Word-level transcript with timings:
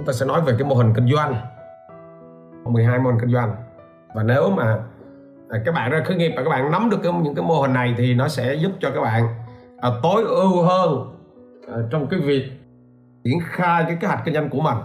chúng 0.00 0.06
ta 0.06 0.12
sẽ 0.12 0.26
nói 0.26 0.40
về 0.40 0.54
cái 0.58 0.68
mô 0.68 0.74
hình 0.74 0.92
kinh 0.94 1.08
doanh. 1.12 1.34
12 2.64 2.98
mô 2.98 3.10
hình 3.10 3.20
kinh 3.20 3.32
doanh. 3.32 3.56
Và 4.14 4.22
nếu 4.22 4.50
mà 4.50 4.82
à, 5.48 5.58
các 5.64 5.74
bạn 5.74 5.90
ra 5.90 6.02
khởi 6.04 6.16
nghiệp 6.16 6.32
và 6.36 6.42
các 6.42 6.50
bạn 6.50 6.70
nắm 6.70 6.90
được 6.90 6.96
cái, 7.02 7.12
những 7.12 7.34
cái 7.34 7.44
mô 7.44 7.60
hình 7.60 7.72
này 7.72 7.94
thì 7.98 8.14
nó 8.14 8.28
sẽ 8.28 8.54
giúp 8.54 8.72
cho 8.80 8.90
các 8.94 9.00
bạn 9.00 9.28
à, 9.80 9.90
tối 10.02 10.24
ưu 10.24 10.62
hơn 10.62 11.16
à, 11.68 11.76
trong 11.90 12.06
cái 12.06 12.20
việc 12.20 12.52
triển 13.24 13.38
khai 13.42 13.84
cái 13.86 13.96
kế 14.00 14.06
hoạch 14.06 14.22
kinh 14.24 14.34
doanh 14.34 14.50
của 14.50 14.60
mình. 14.60 14.76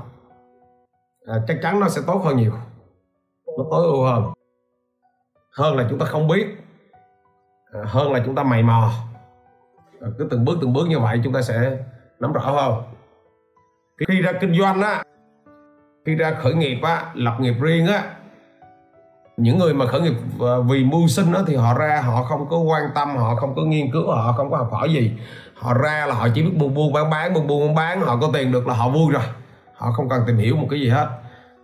À, 1.25 1.35
chắc 1.47 1.57
chắn 1.61 1.79
nó 1.79 1.89
sẽ 1.89 2.01
tốt 2.07 2.21
hơn 2.25 2.37
nhiều. 2.37 2.51
Nó 3.57 3.63
tối 3.71 3.83
ưu 3.83 4.03
hơn. 4.03 4.23
Hơn 5.51 5.75
là 5.75 5.87
chúng 5.89 5.99
ta 5.99 6.05
không 6.05 6.27
biết. 6.27 6.47
À, 7.73 7.81
hơn 7.85 8.11
là 8.11 8.21
chúng 8.25 8.35
ta 8.35 8.43
mày 8.43 8.63
mò. 8.63 8.91
À, 10.01 10.07
cứ 10.17 10.27
từng 10.31 10.45
bước 10.45 10.57
từng 10.61 10.73
bước 10.73 10.87
như 10.89 10.99
vậy 10.99 11.21
chúng 11.23 11.33
ta 11.33 11.41
sẽ 11.41 11.77
nắm 12.19 12.33
rõ 12.33 12.41
hơn 12.41 12.94
khi 13.97 14.21
ra 14.21 14.31
kinh 14.41 14.59
doanh 14.59 14.81
á 14.81 15.03
khi 16.05 16.15
ra 16.15 16.31
khởi 16.31 16.53
nghiệp 16.53 16.79
á 16.83 17.11
lập 17.13 17.37
nghiệp 17.39 17.55
riêng 17.61 17.87
á 17.87 18.03
những 19.37 19.57
người 19.57 19.73
mà 19.73 19.85
khởi 19.85 20.01
nghiệp 20.01 20.13
ờ, 20.39 20.61
vì 20.61 20.83
mưu 20.83 21.07
sinh 21.07 21.31
đó 21.31 21.41
thì 21.47 21.55
họ 21.55 21.73
ra 21.73 22.01
họ 22.05 22.23
không 22.23 22.47
có 22.49 22.57
quan 22.57 22.83
tâm 22.95 23.17
họ 23.17 23.35
không 23.35 23.55
có 23.55 23.61
nghiên 23.61 23.91
cứu 23.91 24.11
họ 24.11 24.33
không 24.37 24.51
có 24.51 24.57
học 24.57 24.69
hỏi 24.71 24.93
gì. 24.93 25.11
Họ 25.55 25.73
ra 25.73 26.05
là 26.05 26.15
họ 26.15 26.27
chỉ 26.35 26.43
biết 26.43 26.57
buôn 26.57 26.73
buôn 26.73 26.93
bán 26.93 27.09
bán 27.09 27.33
buôn 27.33 27.47
buôn 27.47 27.75
bán 27.75 28.01
họ 28.01 28.17
có 28.21 28.29
tiền 28.33 28.51
được 28.51 28.67
là 28.67 28.73
họ 28.73 28.89
vui 28.89 29.13
rồi. 29.13 29.23
Họ 29.75 29.91
không 29.91 30.09
cần 30.09 30.21
tìm 30.27 30.37
hiểu 30.37 30.55
một 30.55 30.67
cái 30.69 30.79
gì 30.79 30.89
hết. 30.89 31.09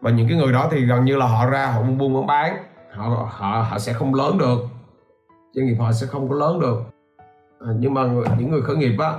Và 0.01 0.11
những 0.11 0.27
cái 0.27 0.37
người 0.37 0.53
đó 0.53 0.67
thì 0.71 0.85
gần 0.85 1.05
như 1.05 1.17
là 1.17 1.25
họ 1.25 1.45
ra 1.45 1.65
họ 1.65 1.81
buôn 1.81 1.97
buôn 1.97 2.27
bán 2.27 2.53
bán 2.53 2.63
họ 2.91 3.29
họ 3.31 3.65
họ 3.69 3.79
sẽ 3.79 3.93
không 3.93 4.15
lớn 4.15 4.37
được. 4.37 4.59
Doanh 5.53 5.65
nghiệp 5.65 5.75
họ 5.79 5.91
sẽ 5.91 6.07
không 6.07 6.29
có 6.29 6.35
lớn 6.35 6.59
được. 6.59 6.83
À, 7.59 7.71
nhưng 7.79 7.93
mà 7.93 8.01
những 8.37 8.51
người 8.51 8.61
khởi 8.61 8.75
nghiệp 8.75 8.95
á 8.99 9.13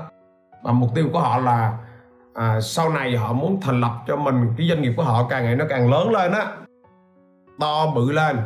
mà 0.63 0.73
mục 0.73 0.91
tiêu 0.95 1.09
của 1.13 1.21
họ 1.21 1.39
là 1.39 1.79
à, 2.35 2.61
sau 2.61 2.89
này 2.89 3.17
họ 3.17 3.33
muốn 3.33 3.61
thành 3.61 3.81
lập 3.81 3.93
cho 4.07 4.17
mình 4.17 4.55
cái 4.59 4.69
doanh 4.69 4.83
nghiệp 4.83 4.93
của 4.97 5.03
họ 5.03 5.27
càng 5.29 5.45
ngày 5.45 5.57
nó 5.57 5.65
càng 5.69 5.91
lớn 5.91 6.11
lên 6.11 6.33
á. 6.33 6.47
To 7.61 7.87
bự 7.95 8.13
lên. 8.13 8.37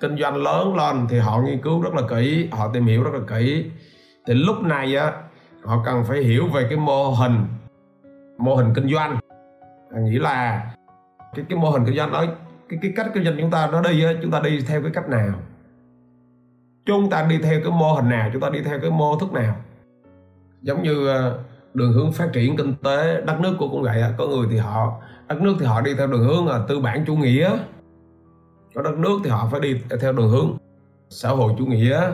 Kinh 0.00 0.18
doanh 0.18 0.36
lớn 0.36 0.76
lên 0.76 1.06
thì 1.08 1.18
họ 1.18 1.40
nghiên 1.40 1.62
cứu 1.62 1.82
rất 1.82 1.94
là 1.94 2.02
kỹ 2.10 2.48
họ 2.52 2.70
tìm 2.72 2.86
hiểu 2.86 3.02
rất 3.02 3.10
là 3.14 3.20
kỹ. 3.28 3.70
Thì 4.26 4.34
lúc 4.34 4.62
này 4.62 4.96
á 4.96 5.12
họ 5.64 5.82
cần 5.86 6.04
phải 6.04 6.22
hiểu 6.22 6.46
về 6.46 6.66
cái 6.68 6.78
mô 6.78 7.10
hình 7.10 7.46
mô 8.38 8.54
hình 8.54 8.74
kinh 8.74 8.94
doanh. 8.94 9.18
À, 9.94 10.00
nghĩa 10.00 10.18
là 10.18 10.70
cái 11.34 11.44
cái 11.48 11.58
mô 11.58 11.70
hình 11.70 11.84
kinh 11.86 11.96
doanh 11.96 12.12
đó 12.12 12.24
cái 12.68 12.78
cái 12.82 12.92
cách 12.96 13.06
kinh 13.14 13.24
doanh 13.24 13.36
chúng 13.40 13.50
ta 13.50 13.68
nó 13.72 13.82
đi 13.82 14.04
á 14.04 14.12
chúng 14.22 14.30
ta 14.30 14.40
đi 14.40 14.60
theo 14.68 14.82
cái 14.82 14.90
cách 14.94 15.08
nào? 15.08 15.32
Chúng 16.86 17.10
ta 17.10 17.22
đi 17.22 17.38
theo 17.42 17.60
cái 17.64 17.72
mô 17.72 17.92
hình 17.92 18.08
nào 18.08 18.30
chúng 18.32 18.42
ta 18.42 18.50
đi 18.50 18.62
theo 18.62 18.80
cái 18.80 18.90
mô 18.90 19.18
thức 19.18 19.32
nào? 19.32 19.56
Giống 20.62 20.82
như 20.82 21.08
ờ, 21.08 21.38
đường 21.74 21.92
hướng 21.92 22.12
phát 22.12 22.30
triển 22.32 22.56
kinh 22.56 22.74
tế 22.74 23.20
đất 23.26 23.40
nước 23.40 23.54
của 23.58 23.68
cũng 23.68 23.82
vậy 23.82 24.02
có 24.18 24.26
người 24.26 24.46
thì 24.50 24.56
họ 24.56 24.92
đất 25.28 25.40
nước 25.40 25.54
thì 25.60 25.66
họ 25.66 25.80
đi 25.80 25.94
theo 25.94 26.06
đường 26.06 26.24
hướng 26.24 26.46
là 26.46 26.60
tư 26.68 26.80
bản 26.80 27.04
chủ 27.06 27.16
nghĩa. 27.16 27.58
Có 28.74 28.82
đất 28.82 28.98
nước 28.98 29.18
thì 29.24 29.30
họ 29.30 29.48
phải 29.50 29.60
đi 29.60 29.80
theo 30.00 30.12
đường 30.12 30.30
hướng 30.30 30.56
xã 31.08 31.28
hội 31.28 31.52
chủ 31.58 31.66
nghĩa. 31.66 32.10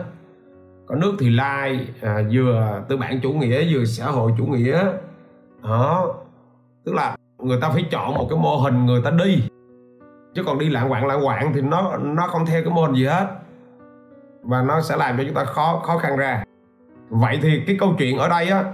Có 0.87 0.95
nước 0.95 1.15
thì 1.19 1.31
lai 1.31 1.87
à, 2.03 2.23
vừa 2.33 2.83
tư 2.89 2.97
bản 2.97 3.21
chủ 3.23 3.33
nghĩa 3.33 3.75
vừa 3.75 3.85
xã 3.85 4.07
hội 4.07 4.33
chủ 4.39 4.47
nghĩa. 4.47 4.85
Đó 5.63 6.15
tức 6.85 6.95
là 6.95 7.17
người 7.39 7.59
ta 7.61 7.71
phải 7.71 7.85
chọn 7.91 8.15
một 8.15 8.27
cái 8.31 8.39
mô 8.39 8.57
hình 8.57 8.87
người 8.87 9.01
ta 9.05 9.11
đi. 9.11 9.43
Chứ 10.35 10.43
còn 10.47 10.59
đi 10.59 10.69
lạng 10.69 10.89
quạng 10.89 11.07
lạng 11.07 11.25
quạng 11.25 11.53
thì 11.55 11.61
nó 11.61 11.97
nó 11.97 12.27
không 12.27 12.47
theo 12.47 12.63
cái 12.65 12.73
mô 12.73 12.83
hình 12.83 12.95
gì 12.95 13.05
hết. 13.05 13.27
Và 14.43 14.63
nó 14.63 14.81
sẽ 14.81 14.97
làm 14.97 15.17
cho 15.19 15.25
chúng 15.25 15.35
ta 15.35 15.45
khó 15.45 15.83
khó 15.85 15.99
khăn 15.99 16.17
ra. 16.17 16.45
Vậy 17.09 17.39
thì 17.43 17.63
cái 17.67 17.77
câu 17.81 17.95
chuyện 17.99 18.19
ở 18.19 18.29
đây 18.29 18.49
á 18.49 18.65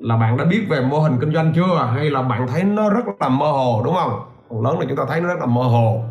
là 0.00 0.16
bạn 0.16 0.36
đã 0.36 0.44
biết 0.44 0.66
về 0.68 0.80
mô 0.80 0.98
hình 0.98 1.18
kinh 1.20 1.32
doanh 1.32 1.52
chưa? 1.54 1.90
Hay 1.94 2.10
là 2.10 2.22
bạn 2.22 2.48
thấy 2.48 2.64
nó 2.64 2.90
rất 2.90 3.04
là 3.20 3.28
mơ 3.28 3.50
hồ 3.50 3.82
đúng 3.84 3.94
không? 3.94 4.20
Phần 4.48 4.62
lớn 4.62 4.78
là 4.78 4.86
chúng 4.88 4.96
ta 4.96 5.04
thấy 5.08 5.20
nó 5.20 5.28
rất 5.28 5.40
là 5.40 5.46
mơ 5.46 5.62
hồ. 5.62 6.02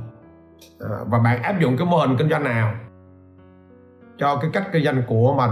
À, 0.80 0.90
và 1.08 1.20
bạn 1.20 1.44
áp 1.44 1.60
dụng 1.60 1.78
cái 1.78 1.88
mô 1.88 1.98
hình 1.98 2.18
kinh 2.18 2.30
doanh 2.30 2.44
nào 2.44 2.74
cho 4.18 4.36
cái 4.36 4.50
cách 4.54 4.70
kinh 4.72 4.84
doanh 4.84 5.02
của 5.08 5.34
mình? 5.38 5.52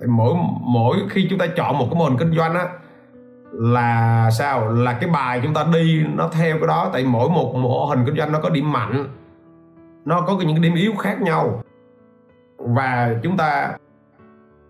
Thì 0.00 0.06
mỗi 0.06 0.34
mỗi 0.60 0.96
khi 1.10 1.26
chúng 1.30 1.38
ta 1.38 1.46
chọn 1.56 1.78
một 1.78 1.86
cái 1.90 1.98
mô 1.98 2.04
hình 2.04 2.18
kinh 2.18 2.36
doanh 2.36 2.54
á 2.54 2.68
là 3.52 4.30
sao? 4.30 4.68
Là 4.68 4.92
cái 4.92 5.10
bài 5.10 5.40
chúng 5.42 5.54
ta 5.54 5.66
đi 5.72 6.04
nó 6.14 6.28
theo 6.32 6.56
cái 6.58 6.66
đó 6.66 6.90
tại 6.92 7.04
mỗi 7.04 7.28
một 7.28 7.54
mô 7.54 7.84
hình 7.86 8.04
kinh 8.06 8.16
doanh 8.16 8.32
nó 8.32 8.38
có 8.42 8.48
điểm 8.48 8.72
mạnh 8.72 9.06
nó 10.04 10.20
có 10.20 10.36
những 10.38 10.56
cái 10.56 10.62
điểm 10.62 10.74
yếu 10.74 10.92
khác 10.98 11.22
nhau. 11.22 11.62
Và 12.58 13.14
chúng 13.22 13.36
ta 13.36 13.76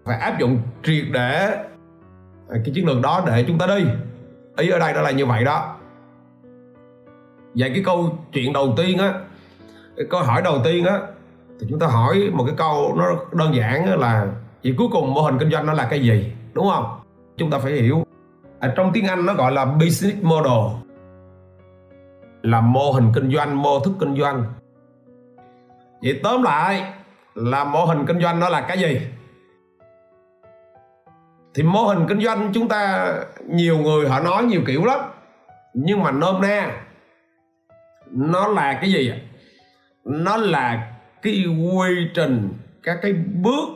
phải 0.06 0.18
áp 0.18 0.38
dụng 0.38 0.58
triệt 0.82 1.04
để 1.12 1.46
à, 2.48 2.56
cái 2.64 2.74
chiến 2.74 2.86
lược 2.86 3.02
đó 3.02 3.22
để 3.26 3.44
chúng 3.48 3.58
ta 3.58 3.66
đi. 3.66 3.84
Ý 4.56 4.70
ở 4.70 4.78
đây 4.78 4.92
đó 4.92 5.02
là 5.02 5.10
như 5.10 5.26
vậy 5.26 5.44
đó. 5.44 5.76
Vậy 7.54 7.70
cái 7.74 7.82
câu 7.84 8.18
chuyện 8.32 8.52
đầu 8.52 8.74
tiên 8.76 8.98
á, 8.98 9.14
cái 9.96 10.06
câu 10.10 10.22
hỏi 10.22 10.42
đầu 10.42 10.58
tiên 10.64 10.84
á, 10.84 11.00
thì 11.60 11.66
chúng 11.70 11.78
ta 11.78 11.86
hỏi 11.86 12.30
một 12.32 12.44
cái 12.46 12.54
câu 12.58 12.94
nó 12.96 13.04
đơn 13.32 13.54
giản 13.54 14.00
là, 14.00 14.26
vậy 14.64 14.74
cuối 14.78 14.88
cùng 14.92 15.14
mô 15.14 15.20
hình 15.20 15.38
kinh 15.38 15.50
doanh 15.50 15.66
nó 15.66 15.72
là 15.72 15.86
cái 15.90 16.02
gì? 16.02 16.32
Đúng 16.52 16.68
không? 16.74 17.00
Chúng 17.36 17.50
ta 17.50 17.58
phải 17.58 17.72
hiểu. 17.72 18.04
Ở 18.60 18.72
trong 18.76 18.90
tiếng 18.94 19.06
Anh 19.06 19.26
nó 19.26 19.34
gọi 19.34 19.52
là 19.52 19.64
business 19.64 20.22
model, 20.22 20.76
là 22.42 22.60
mô 22.60 22.90
hình 22.92 23.12
kinh 23.14 23.30
doanh, 23.30 23.62
mô 23.62 23.80
thức 23.80 23.92
kinh 24.00 24.16
doanh. 24.16 24.44
Vậy 26.02 26.20
tóm 26.22 26.42
lại, 26.42 26.92
là 27.34 27.64
mô 27.64 27.84
hình 27.84 28.06
kinh 28.06 28.20
doanh 28.20 28.40
nó 28.40 28.48
là 28.48 28.60
cái 28.60 28.78
gì? 28.78 29.00
Thì 31.56 31.62
mô 31.62 31.82
hình 31.82 32.06
kinh 32.08 32.20
doanh 32.20 32.50
chúng 32.54 32.68
ta 32.68 33.12
nhiều 33.46 33.78
người 33.78 34.08
họ 34.08 34.20
nói 34.20 34.44
nhiều 34.44 34.62
kiểu 34.66 34.84
lắm. 34.84 35.00
Nhưng 35.74 36.02
mà 36.02 36.10
nôm 36.10 36.42
na, 36.42 36.70
nó 38.10 38.48
là 38.48 38.78
cái 38.80 38.92
gì 38.92 39.12
nó 40.04 40.36
là 40.36 40.92
cái 41.22 41.44
quy 41.46 42.08
trình, 42.14 42.58
các 42.82 42.98
cái 43.02 43.12
bước 43.12 43.68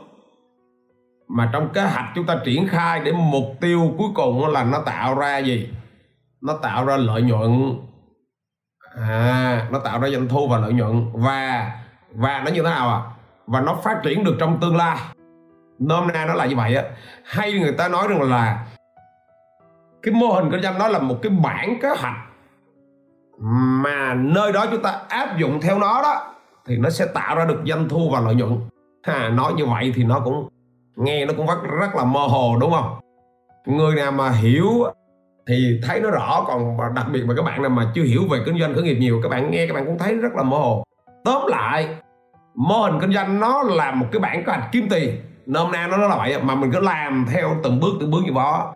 mà 1.27 1.49
trong 1.53 1.69
kế 1.73 1.81
hoạch 1.81 2.05
chúng 2.15 2.25
ta 2.25 2.39
triển 2.45 2.67
khai 2.67 3.01
để 3.05 3.11
mục 3.11 3.45
tiêu 3.61 3.93
cuối 3.97 4.09
cùng 4.15 4.47
là 4.47 4.63
nó 4.63 4.81
tạo 4.85 5.15
ra 5.15 5.37
gì? 5.37 5.69
Nó 6.41 6.53
tạo 6.61 6.85
ra 6.85 6.97
lợi 6.97 7.21
nhuận. 7.21 7.79
À 8.95 9.67
nó 9.71 9.79
tạo 9.79 9.99
ra 9.99 10.09
doanh 10.09 10.27
thu 10.27 10.47
và 10.47 10.59
lợi 10.59 10.73
nhuận. 10.73 11.05
Và 11.13 11.71
và 12.15 12.41
nó 12.45 12.51
như 12.51 12.61
thế 12.61 12.69
nào 12.69 12.89
à 12.89 12.99
và 13.47 13.61
nó 13.61 13.75
phát 13.83 13.99
triển 14.03 14.23
được 14.23 14.35
trong 14.39 14.57
tương 14.61 14.75
lai 14.75 14.97
nôm 15.81 16.07
na 16.13 16.25
nó 16.25 16.33
là 16.33 16.45
như 16.45 16.55
vậy 16.55 16.75
á. 16.75 16.83
Hay 17.25 17.53
người 17.53 17.71
ta 17.71 17.87
nói 17.87 18.07
rằng 18.07 18.21
là 18.21 18.65
cái 20.03 20.13
mô 20.13 20.27
hình 20.27 20.51
kinh 20.51 20.61
doanh 20.61 20.79
đó 20.79 20.87
là 20.87 20.99
một 20.99 21.15
cái 21.21 21.31
bản 21.43 21.79
kế 21.81 21.89
hoạch 21.89 22.17
mà 23.83 24.13
nơi 24.13 24.51
đó 24.51 24.65
chúng 24.71 24.81
ta 24.81 24.99
áp 25.09 25.37
dụng 25.37 25.61
theo 25.61 25.79
nó 25.79 26.01
đó, 26.01 26.33
thì 26.65 26.77
nó 26.77 26.89
sẽ 26.89 27.05
tạo 27.13 27.35
ra 27.35 27.45
được 27.45 27.61
doanh 27.65 27.89
thu 27.89 28.09
và 28.13 28.19
lợi 28.19 28.35
nhuận. 28.35 28.59
Ha, 29.03 29.29
nói 29.29 29.53
như 29.53 29.65
vậy 29.65 29.93
thì 29.95 30.03
nó 30.03 30.19
cũng 30.19 30.49
nghe 30.95 31.25
nó 31.25 31.33
cũng 31.37 31.47
rất 31.47 31.63
rất 31.79 31.95
là 31.95 32.03
mơ 32.03 32.19
hồ, 32.19 32.57
đúng 32.61 32.71
không? 32.71 32.99
Người 33.65 33.95
nào 33.95 34.11
mà 34.11 34.29
hiểu 34.29 34.69
thì 35.47 35.79
thấy 35.87 35.99
nó 35.99 36.09
rõ, 36.09 36.45
còn 36.47 36.77
đặc 36.95 37.05
biệt 37.11 37.23
mà 37.25 37.33
các 37.37 37.43
bạn 37.43 37.61
nào 37.61 37.69
mà 37.69 37.91
chưa 37.95 38.03
hiểu 38.03 38.21
về 38.31 38.39
kinh 38.45 38.59
doanh 38.59 38.73
khởi 38.73 38.83
nghiệp 38.83 38.97
nhiều, 38.99 39.19
các 39.23 39.29
bạn 39.29 39.51
nghe, 39.51 39.67
các 39.67 39.73
bạn 39.73 39.85
cũng 39.85 39.97
thấy 39.97 40.15
rất 40.15 40.33
là 40.35 40.43
mơ 40.43 40.57
hồ. 40.57 40.83
Tóm 41.25 41.47
lại, 41.47 41.95
mô 42.55 42.81
hình 42.81 42.99
kinh 43.01 43.13
doanh 43.13 43.39
nó 43.39 43.63
là 43.63 43.91
một 43.91 44.05
cái 44.11 44.19
bản 44.19 44.43
kế 44.43 44.51
hoạch 44.51 44.69
kiếm 44.71 44.87
tiền 44.89 45.15
nôm 45.51 45.71
na 45.71 45.87
nó 45.87 45.97
là 45.97 46.17
vậy 46.17 46.43
mà 46.43 46.55
mình 46.55 46.71
cứ 46.71 46.79
làm 46.79 47.25
theo 47.31 47.55
từng 47.63 47.79
bước 47.79 47.91
từng 47.99 48.11
bước 48.11 48.21
như 48.25 48.31
đó, 48.35 48.75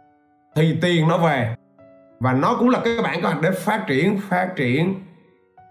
thì 0.55 0.77
tiền 0.81 1.07
nó 1.07 1.17
về. 1.17 1.55
Và 2.19 2.33
nó 2.33 2.55
cũng 2.59 2.69
là 2.69 2.79
cái 2.83 2.93
bản 3.03 3.15
kế 3.15 3.21
hoạch 3.21 3.41
để 3.41 3.51
phát 3.51 3.87
triển 3.87 4.19
phát 4.29 4.49
triển. 4.55 4.95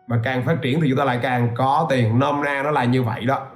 Và 0.08 0.18
càng 0.24 0.42
phát 0.42 0.56
triển 0.62 0.80
thì 0.80 0.88
chúng 0.88 0.98
ta 0.98 1.04
lại 1.04 1.18
càng 1.22 1.48
có 1.56 1.86
tiền. 1.90 2.18
Nôm 2.18 2.42
na 2.44 2.62
nó 2.62 2.70
là 2.70 2.84
như 2.84 3.02
vậy 3.02 3.24
đó. 3.24 3.46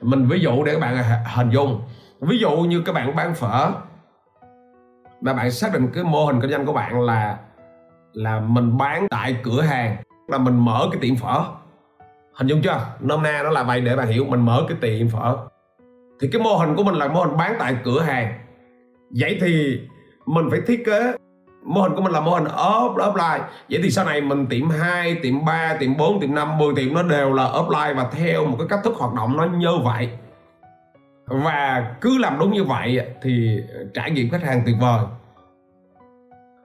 Mình 0.00 0.28
ví 0.28 0.40
dụ 0.40 0.64
để 0.64 0.72
các 0.72 0.80
bạn 0.80 0.96
hình 1.34 1.50
dung. 1.50 1.82
Ví 2.20 2.38
dụ 2.38 2.50
như 2.50 2.82
các 2.86 2.92
bạn 2.92 3.16
bán 3.16 3.34
phở, 3.34 3.72
mà 5.20 5.34
bạn 5.34 5.50
xác 5.50 5.72
định 5.72 5.88
cái 5.94 6.04
mô 6.04 6.24
hình 6.24 6.40
kinh 6.40 6.50
doanh 6.50 6.66
của 6.66 6.72
bạn 6.72 7.00
là 7.00 7.38
là 8.12 8.40
mình 8.40 8.78
bán 8.78 9.06
tại 9.10 9.36
cửa 9.42 9.62
hàng, 9.62 9.96
là 10.28 10.38
mình 10.38 10.64
mở 10.64 10.88
cái 10.92 11.00
tiệm 11.00 11.16
phở. 11.16 11.44
Hình 12.34 12.46
dung 12.46 12.62
chưa? 12.62 12.86
Nôm 13.00 13.22
na 13.22 13.42
nó 13.42 13.50
là 13.50 13.62
vậy 13.62 13.80
để 13.80 13.96
bạn 13.96 14.08
hiểu, 14.08 14.24
mình 14.24 14.40
mở 14.40 14.64
cái 14.68 14.78
tiệm 14.80 15.08
phở 15.08 15.36
thì 16.22 16.28
cái 16.32 16.42
mô 16.42 16.56
hình 16.56 16.76
của 16.76 16.82
mình 16.82 16.94
là 16.94 17.08
mô 17.08 17.22
hình 17.22 17.36
bán 17.36 17.56
tại 17.58 17.76
cửa 17.84 18.00
hàng. 18.00 18.34
Vậy 19.10 19.38
thì 19.40 19.80
mình 20.26 20.50
phải 20.50 20.60
thiết 20.66 20.84
kế. 20.86 21.12
Mô 21.64 21.82
hình 21.82 21.92
của 21.96 22.02
mình 22.02 22.12
là 22.12 22.20
mô 22.20 22.30
hình 22.30 22.44
offline. 22.44 23.40
Vậy 23.70 23.80
thì 23.82 23.90
sau 23.90 24.04
này 24.04 24.20
mình 24.20 24.46
tiệm 24.46 24.68
2, 24.68 25.14
tiệm 25.14 25.44
3, 25.44 25.76
tiệm 25.80 25.96
4, 25.96 26.20
tiệm 26.20 26.34
5, 26.34 26.58
10 26.58 26.74
tiệm 26.76 26.94
nó 26.94 27.02
đều 27.02 27.32
là 27.32 27.44
offline 27.44 27.96
và 27.96 28.10
theo 28.12 28.46
một 28.46 28.56
cái 28.58 28.66
cách 28.70 28.80
thức 28.84 28.94
hoạt 28.96 29.14
động 29.14 29.36
nó 29.36 29.44
như 29.44 29.78
vậy. 29.84 30.08
Và 31.26 31.94
cứ 32.00 32.18
làm 32.18 32.38
đúng 32.38 32.52
như 32.52 32.64
vậy 32.64 33.00
thì 33.22 33.58
trải 33.94 34.10
nghiệm 34.10 34.30
khách 34.30 34.42
hàng 34.42 34.62
tuyệt 34.66 34.76
vời. 34.80 35.04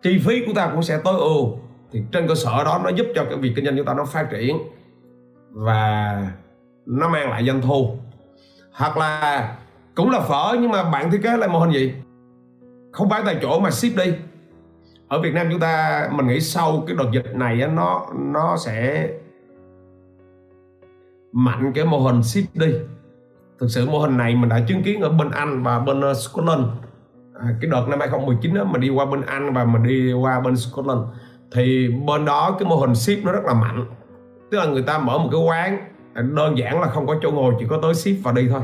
Chi 0.01 0.19
phí 0.25 0.45
của 0.45 0.53
ta 0.55 0.69
cũng 0.73 0.83
sẽ 0.83 0.99
tối 1.03 1.19
ưu. 1.19 1.57
Thì 1.91 2.03
trên 2.11 2.27
cơ 2.27 2.35
sở 2.35 2.63
đó 2.63 2.81
nó 2.83 2.89
giúp 2.89 3.07
cho 3.15 3.25
cái 3.25 3.37
việc 3.37 3.53
kinh 3.55 3.65
doanh 3.65 3.77
chúng 3.77 3.85
ta 3.85 3.93
nó 3.93 4.05
phát 4.05 4.27
triển 4.31 4.57
và 5.51 6.23
nó 6.85 7.09
mang 7.09 7.29
lại 7.29 7.45
doanh 7.45 7.61
thu 7.61 7.97
hoặc 8.77 8.97
là 8.97 9.55
cũng 9.95 10.09
là 10.09 10.19
phở 10.19 10.55
nhưng 10.61 10.71
mà 10.71 10.89
bạn 10.89 11.11
thiết 11.11 11.19
kế 11.23 11.37
lại 11.37 11.49
mô 11.49 11.59
hình 11.59 11.71
gì 11.71 11.93
không 12.91 13.09
bán 13.09 13.23
tại 13.25 13.37
chỗ 13.41 13.59
mà 13.59 13.71
ship 13.71 13.97
đi. 13.97 14.13
Ở 15.07 15.21
Việt 15.21 15.33
Nam 15.33 15.47
chúng 15.51 15.59
ta 15.59 16.07
mình 16.11 16.27
nghĩ 16.27 16.39
sau 16.39 16.83
cái 16.87 16.95
đợt 16.99 17.05
dịch 17.13 17.35
này 17.35 17.67
nó 17.73 18.07
nó 18.15 18.57
sẽ 18.57 19.09
mạnh 21.31 21.71
cái 21.75 21.85
mô 21.85 21.99
hình 21.99 22.23
ship 22.23 22.55
đi. 22.55 22.73
Thực 23.59 23.67
sự 23.69 23.89
mô 23.89 23.99
hình 23.99 24.17
này 24.17 24.35
mình 24.35 24.49
đã 24.49 24.59
chứng 24.67 24.83
kiến 24.83 25.01
ở 25.01 25.09
bên 25.09 25.31
Anh 25.31 25.63
và 25.63 25.79
bên 25.79 26.01
ờ, 26.01 26.13
Scotland. 26.13 26.65
À, 27.39 27.47
cái 27.61 27.71
đợt 27.71 27.85
năm 27.89 27.99
2019 27.99 28.53
đó 28.53 28.63
mình 28.63 28.81
đi 28.81 28.89
qua 28.89 29.05
bên 29.05 29.21
Anh 29.21 29.53
và 29.53 29.65
mình 29.65 29.83
đi 29.83 30.13
qua 30.13 30.39
bên 30.39 30.55
Scotland. 30.55 31.01
Thì 31.51 31.87
bên 32.07 32.25
đó 32.25 32.55
cái 32.59 32.69
mô 32.69 32.75
hình 32.75 32.95
ship 32.95 33.25
nó 33.25 33.31
rất 33.31 33.45
là 33.45 33.53
mạnh. 33.53 33.85
Tức 34.51 34.57
là 34.57 34.65
người 34.65 34.83
ta 34.83 34.97
mở 34.97 35.17
một 35.17 35.29
cái 35.31 35.41
quán 35.41 35.77
đơn 36.21 36.57
giản 36.57 36.81
là 36.81 36.87
không 36.87 37.07
có 37.07 37.15
chỗ 37.21 37.31
ngồi 37.31 37.53
chỉ 37.59 37.65
có 37.69 37.79
tới 37.81 37.93
ship 37.93 38.23
và 38.23 38.31
đi 38.31 38.47
thôi. 38.49 38.61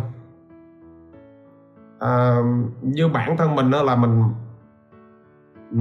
À, 2.00 2.38
như 2.81 3.07
bản 3.07 3.38
thân 3.38 3.55
mình 3.55 3.71
đó 3.71 3.83
là 3.83 3.95
mình 3.95 4.23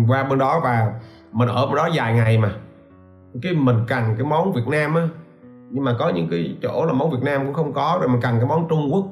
qua 0.09 0.25
bên 0.25 0.39
đó 0.39 0.61
và 0.65 1.01
mình 1.33 1.49
ở 1.49 1.67
bên 1.67 1.77
đó 1.77 1.89
dài 1.93 2.15
ngày 2.15 2.39
mà. 2.39 2.55
Cái 3.43 3.55
mình 3.55 3.77
cần 3.89 4.15
cái 4.19 4.27
món 4.27 4.53
Việt 4.53 4.69
Nam 4.69 4.95
á 4.95 5.09
nhưng 5.71 5.85
mà 5.85 5.97
có 5.99 6.09
những 6.09 6.29
cái 6.31 6.57
chỗ 6.63 6.85
là 6.85 6.93
món 6.93 7.11
Việt 7.11 7.23
Nam 7.23 7.45
cũng 7.45 7.55
không 7.55 7.73
có 7.73 7.99
rồi 8.01 8.09
mình 8.09 8.21
cần 8.21 8.37
cái 8.39 8.47
món 8.47 8.69
Trung 8.69 8.89
Quốc. 8.93 9.07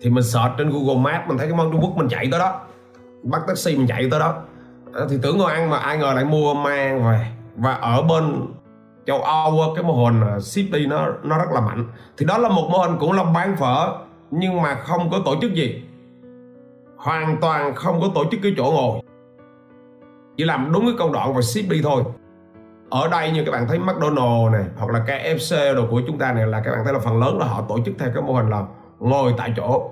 Thì 0.00 0.10
mình 0.10 0.24
search 0.24 0.52
trên 0.58 0.70
Google 0.70 1.02
Maps 1.02 1.28
mình 1.28 1.38
thấy 1.38 1.46
cái 1.46 1.56
món 1.56 1.72
Trung 1.72 1.80
Quốc 1.80 1.96
mình 1.96 2.08
chạy 2.08 2.28
tới 2.30 2.40
đó. 2.40 2.60
Bắt 3.22 3.42
taxi 3.46 3.76
mình 3.76 3.86
chạy 3.86 4.08
tới 4.10 4.20
đó. 4.20 4.34
À, 4.94 5.00
thì 5.10 5.18
tưởng 5.22 5.38
ngồi 5.38 5.52
ăn 5.52 5.70
mà 5.70 5.78
ai 5.78 5.98
ngờ 5.98 6.12
lại 6.14 6.24
mua 6.24 6.54
mang 6.54 7.04
về. 7.04 7.26
Và 7.56 7.74
ở 7.74 8.02
bên 8.02 8.46
châu 9.08 9.22
Âu 9.22 9.72
cái 9.74 9.84
mô 9.84 10.04
hình 10.04 10.20
à, 10.20 10.38
city 10.40 10.68
ship 10.68 10.72
đi 10.72 10.86
nó 10.86 11.08
nó 11.22 11.38
rất 11.38 11.50
là 11.52 11.60
mạnh. 11.60 11.84
Thì 12.18 12.26
đó 12.26 12.38
là 12.38 12.48
một 12.48 12.68
mô 12.70 12.78
hình 12.78 12.98
cũng 13.00 13.12
là 13.12 13.24
bán 13.24 13.56
phở 13.56 13.92
nhưng 14.30 14.62
mà 14.62 14.74
không 14.74 15.10
có 15.10 15.20
tổ 15.24 15.36
chức 15.40 15.54
gì. 15.54 15.82
Hoàn 16.96 17.40
toàn 17.40 17.74
không 17.74 18.00
có 18.00 18.08
tổ 18.14 18.24
chức 18.30 18.40
cái 18.42 18.54
chỗ 18.56 18.64
ngồi. 18.64 19.00
Chỉ 20.36 20.44
làm 20.44 20.72
đúng 20.72 20.86
cái 20.86 20.94
công 20.98 21.12
đoạn 21.12 21.34
và 21.34 21.42
ship 21.42 21.70
đi 21.70 21.80
thôi. 21.82 22.02
Ở 22.90 23.08
đây 23.08 23.30
như 23.30 23.44
các 23.44 23.52
bạn 23.52 23.68
thấy 23.68 23.78
McDonald 23.78 24.52
này 24.52 24.64
hoặc 24.78 24.90
là 24.90 25.04
KFC 25.06 25.74
đồ 25.74 25.86
của 25.90 26.02
chúng 26.06 26.18
ta 26.18 26.32
này 26.32 26.46
là 26.46 26.60
các 26.60 26.70
bạn 26.70 26.80
thấy 26.84 26.92
là 26.92 26.98
phần 26.98 27.20
lớn 27.20 27.38
là 27.38 27.46
họ 27.46 27.62
tổ 27.68 27.78
chức 27.84 27.94
theo 27.98 28.10
cái 28.14 28.22
mô 28.22 28.32
hình 28.32 28.50
là 28.50 28.62
ngồi 28.98 29.34
tại 29.38 29.52
chỗ. 29.56 29.90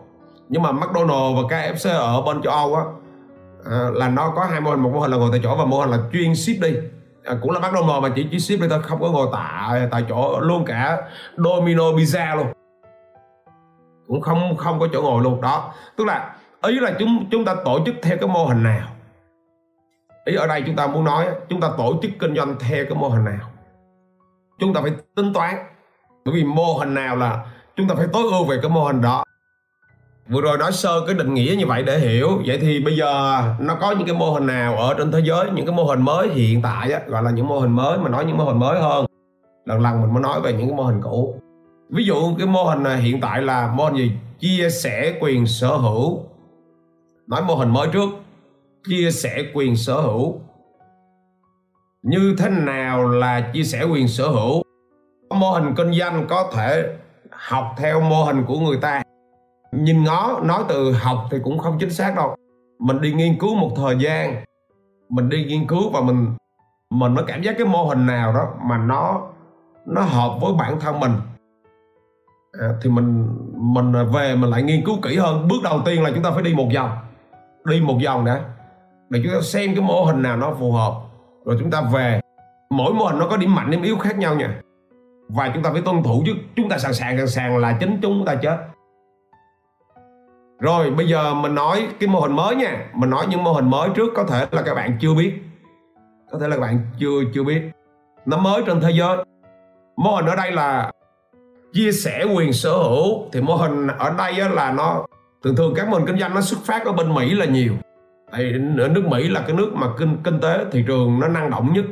Nhưng 0.48 0.62
mà 0.62 0.72
McDonald 0.72 1.36
và 1.36 1.42
KFC 1.48 1.98
ở 1.98 2.22
bên 2.22 2.42
châu 2.42 2.52
Âu 2.52 2.74
á 2.74 2.82
à, 3.70 3.90
là 3.92 4.08
nó 4.08 4.32
có 4.36 4.44
hai 4.44 4.60
mô 4.60 4.70
hình 4.70 4.80
một 4.80 4.90
mô 4.94 5.00
hình 5.00 5.10
là 5.10 5.16
ngồi 5.16 5.28
tại 5.32 5.40
chỗ 5.42 5.56
và 5.56 5.64
mô 5.64 5.80
hình 5.80 5.90
là 5.90 5.98
chuyên 6.12 6.34
ship 6.34 6.62
đi 6.62 6.74
à, 7.26 7.34
cũng 7.42 7.50
là 7.50 7.60
McDonald's 7.60 8.00
mà 8.00 8.08
chỉ 8.14 8.28
chỉ 8.30 8.38
ship 8.38 8.58
người 8.58 8.68
thôi 8.68 8.80
không 8.82 9.00
có 9.00 9.10
ngồi 9.10 9.28
tại 9.32 9.88
tại 9.90 10.04
chỗ 10.08 10.40
luôn 10.40 10.64
cả 10.64 10.98
Domino 11.36 11.82
Pizza 11.82 12.36
luôn. 12.36 12.46
Cũng 14.06 14.20
không 14.20 14.56
không 14.56 14.80
có 14.80 14.88
chỗ 14.92 15.02
ngồi 15.02 15.22
luôn. 15.22 15.40
Đó 15.40 15.72
tức 15.96 16.04
là 16.04 16.36
ý 16.62 16.80
là 16.80 16.92
chúng 16.98 17.26
chúng 17.30 17.44
ta 17.44 17.54
tổ 17.64 17.78
chức 17.86 17.94
theo 18.02 18.16
cái 18.20 18.28
mô 18.28 18.46
hình 18.46 18.62
nào? 18.62 18.88
Ý 20.24 20.34
ở 20.34 20.46
đây 20.46 20.62
chúng 20.66 20.76
ta 20.76 20.86
muốn 20.86 21.04
nói 21.04 21.26
chúng 21.48 21.60
ta 21.60 21.68
tổ 21.78 21.98
chức 22.02 22.10
kinh 22.18 22.36
doanh 22.36 22.56
theo 22.60 22.84
cái 22.88 22.98
mô 22.98 23.08
hình 23.08 23.24
nào? 23.24 23.50
Chúng 24.58 24.74
ta 24.74 24.80
phải 24.80 24.90
tính 25.14 25.32
toán. 25.34 25.54
Bởi 26.24 26.34
vì 26.34 26.44
mô 26.44 26.74
hình 26.78 26.94
nào 26.94 27.16
là 27.16 27.46
chúng 27.76 27.88
ta 27.88 27.94
phải 27.94 28.06
tối 28.12 28.22
ưu 28.22 28.44
về 28.44 28.58
cái 28.62 28.70
mô 28.70 28.84
hình 28.84 29.00
đó 29.00 29.24
vừa 30.28 30.40
rồi 30.40 30.58
nói 30.58 30.72
sơ 30.72 31.00
cái 31.06 31.14
định 31.14 31.34
nghĩa 31.34 31.54
như 31.58 31.66
vậy 31.66 31.82
để 31.82 31.98
hiểu. 31.98 32.28
Vậy 32.46 32.58
thì 32.60 32.80
bây 32.80 32.96
giờ 32.96 33.42
nó 33.60 33.74
có 33.80 33.90
những 33.92 34.06
cái 34.06 34.16
mô 34.16 34.30
hình 34.30 34.46
nào 34.46 34.76
ở 34.76 34.94
trên 34.98 35.12
thế 35.12 35.20
giới 35.24 35.50
những 35.50 35.66
cái 35.66 35.74
mô 35.74 35.84
hình 35.84 36.02
mới 36.02 36.28
hiện 36.28 36.62
tại 36.62 36.92
á, 36.92 37.00
gọi 37.06 37.22
là 37.22 37.30
những 37.30 37.46
mô 37.46 37.60
hình 37.60 37.72
mới 37.72 37.98
mà 37.98 38.08
nói 38.08 38.24
những 38.24 38.36
mô 38.36 38.44
hình 38.44 38.58
mới 38.58 38.80
hơn. 38.80 39.06
Lần 39.64 39.80
lần 39.80 40.00
mình 40.00 40.14
mới 40.14 40.22
nói 40.22 40.40
về 40.40 40.52
những 40.52 40.68
cái 40.68 40.76
mô 40.76 40.82
hình 40.82 41.00
cũ. 41.02 41.40
Ví 41.90 42.04
dụ 42.04 42.34
cái 42.38 42.46
mô 42.46 42.64
hình 42.64 42.82
này 42.82 43.00
hiện 43.00 43.20
tại 43.20 43.42
là 43.42 43.72
mô 43.76 43.84
hình 43.84 43.96
gì? 43.96 44.12
Chia 44.38 44.70
sẻ 44.70 45.14
quyền 45.20 45.46
sở 45.46 45.68
hữu. 45.68 46.22
Nói 47.26 47.42
mô 47.42 47.54
hình 47.54 47.70
mới 47.70 47.88
trước. 47.92 48.08
Chia 48.88 49.10
sẻ 49.10 49.42
quyền 49.54 49.76
sở 49.76 49.94
hữu. 49.94 50.40
Như 52.02 52.34
thế 52.38 52.48
nào 52.48 53.08
là 53.08 53.50
chia 53.54 53.62
sẻ 53.62 53.84
quyền 53.84 54.08
sở 54.08 54.28
hữu? 54.28 54.62
Mô 55.30 55.50
hình 55.50 55.74
kinh 55.76 55.92
doanh 55.92 56.26
có 56.28 56.50
thể 56.54 56.84
học 57.30 57.74
theo 57.78 58.00
mô 58.00 58.24
hình 58.24 58.44
của 58.46 58.58
người 58.58 58.78
ta 58.82 59.02
nhìn 59.72 60.04
ngó 60.04 60.40
nói 60.42 60.64
từ 60.68 60.92
học 60.92 61.18
thì 61.30 61.38
cũng 61.44 61.58
không 61.58 61.76
chính 61.80 61.90
xác 61.90 62.16
đâu. 62.16 62.36
Mình 62.78 63.00
đi 63.00 63.12
nghiên 63.12 63.38
cứu 63.38 63.54
một 63.54 63.70
thời 63.76 63.96
gian 63.98 64.44
mình 65.08 65.28
đi 65.28 65.44
nghiên 65.44 65.66
cứu 65.66 65.90
và 65.90 66.00
mình 66.00 66.34
mình 66.90 67.14
mới 67.14 67.24
cảm 67.26 67.42
giác 67.42 67.54
cái 67.58 67.66
mô 67.66 67.84
hình 67.84 68.06
nào 68.06 68.32
đó 68.32 68.48
mà 68.64 68.78
nó 68.78 69.22
nó 69.86 70.00
hợp 70.00 70.38
với 70.40 70.52
bản 70.58 70.80
thân 70.80 71.00
mình. 71.00 71.12
À, 72.60 72.68
thì 72.82 72.90
mình 72.90 73.28
mình 73.54 73.92
về 74.12 74.36
mình 74.36 74.50
lại 74.50 74.62
nghiên 74.62 74.84
cứu 74.84 74.96
kỹ 75.02 75.16
hơn. 75.16 75.48
Bước 75.48 75.56
đầu 75.64 75.80
tiên 75.84 76.02
là 76.02 76.10
chúng 76.14 76.22
ta 76.22 76.30
phải 76.30 76.42
đi 76.42 76.54
một 76.54 76.68
vòng. 76.74 76.90
Đi 77.64 77.80
một 77.80 77.98
vòng 78.04 78.24
đã 78.24 78.40
để 79.10 79.20
chúng 79.24 79.32
ta 79.32 79.40
xem 79.40 79.74
cái 79.74 79.84
mô 79.84 80.04
hình 80.04 80.22
nào 80.22 80.36
nó 80.36 80.54
phù 80.60 80.72
hợp. 80.72 80.92
Rồi 81.44 81.56
chúng 81.60 81.70
ta 81.70 81.80
về. 81.80 82.20
Mỗi 82.70 82.92
mô 82.92 83.04
hình 83.04 83.18
nó 83.18 83.26
có 83.28 83.36
điểm 83.36 83.54
mạnh 83.54 83.70
điểm 83.70 83.82
yếu 83.82 83.96
khác 83.98 84.18
nhau 84.18 84.34
nha. 84.34 84.60
Và 85.28 85.50
chúng 85.54 85.62
ta 85.62 85.70
phải 85.72 85.82
tuân 85.82 86.02
thủ 86.02 86.22
chứ. 86.26 86.32
Chúng 86.56 86.68
ta 86.68 86.78
sẵn 86.78 86.94
sàng 86.94 87.18
sẵn 87.18 87.28
sàng 87.28 87.58
là 87.58 87.76
chính 87.80 87.98
chúng 88.02 88.24
ta 88.24 88.34
chết 88.34 88.58
rồi, 90.60 90.90
bây 90.90 91.08
giờ 91.08 91.34
mình 91.34 91.54
nói 91.54 91.86
cái 92.00 92.08
mô 92.08 92.20
hình 92.20 92.36
mới 92.36 92.56
nha. 92.56 92.86
Mình 92.94 93.10
nói 93.10 93.26
những 93.30 93.44
mô 93.44 93.52
hình 93.52 93.70
mới 93.70 93.88
trước, 93.94 94.12
có 94.14 94.24
thể 94.24 94.46
là 94.50 94.62
các 94.62 94.74
bạn 94.74 94.98
chưa 95.00 95.14
biết. 95.14 95.32
Có 96.30 96.38
thể 96.38 96.48
là 96.48 96.56
các 96.56 96.62
bạn 96.62 96.78
chưa 97.00 97.20
chưa 97.34 97.42
biết. 97.44 97.62
Nó 98.26 98.36
mới 98.36 98.62
trên 98.66 98.80
thế 98.80 98.90
giới. 98.90 99.16
Mô 99.96 100.16
hình 100.16 100.26
ở 100.26 100.36
đây 100.36 100.52
là 100.52 100.92
chia 101.72 101.92
sẻ 101.92 102.24
quyền 102.36 102.52
sở 102.52 102.76
hữu. 102.76 103.30
Thì 103.32 103.40
mô 103.40 103.56
hình 103.56 103.86
ở 103.98 104.14
đây 104.18 104.34
là 104.34 104.72
nó, 104.72 105.06
thường 105.44 105.56
thường 105.56 105.74
các 105.76 105.88
mô 105.88 105.96
hình 105.96 106.06
kinh 106.06 106.18
doanh 106.18 106.34
nó 106.34 106.40
xuất 106.40 106.60
phát 106.64 106.86
ở 106.86 106.92
bên 106.92 107.14
Mỹ 107.14 107.34
là 107.34 107.44
nhiều. 107.44 107.72
Tại 108.32 108.52
ở 108.78 108.88
nước 108.88 109.04
Mỹ 109.06 109.28
là 109.28 109.40
cái 109.46 109.56
nước 109.56 109.72
mà 109.74 109.86
kinh 109.98 110.16
kinh 110.24 110.40
tế, 110.40 110.64
thị 110.72 110.84
trường 110.86 111.20
nó 111.20 111.28
năng 111.28 111.50
động 111.50 111.72
nhất. 111.72 111.84